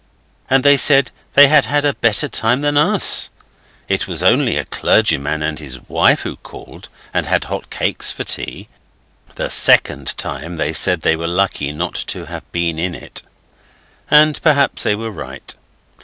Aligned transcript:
And 0.49 0.63
they 0.63 0.77
said 0.77 1.11
they 1.35 1.47
had 1.47 1.65
had 1.65 1.85
a 1.85 1.93
better 1.93 2.27
time 2.27 2.61
than 2.61 2.75
us. 2.75 3.29
(It 3.87 4.07
was 4.07 4.23
only 4.23 4.57
a 4.57 4.65
clergyman 4.65 5.43
and 5.43 5.59
his 5.59 5.79
wife 5.87 6.21
who 6.21 6.37
called, 6.37 6.89
and 7.13 7.27
hot 7.27 7.69
cakes 7.69 8.09
for 8.11 8.23
tea.) 8.23 8.67
The 9.35 9.51
second 9.51 10.17
time 10.17 10.57
they 10.57 10.73
said 10.73 11.01
they 11.01 11.15
were 11.15 11.27
lucky 11.27 11.71
not 11.71 11.93
to 12.07 12.25
have 12.25 12.51
been 12.51 12.79
in 12.79 12.95
it. 12.95 13.21
And 14.09 14.41
perhaps 14.41 14.81
they 14.81 14.95
were 14.95 15.11
right. 15.11 15.53